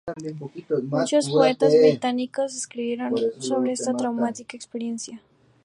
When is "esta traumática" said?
3.73-4.57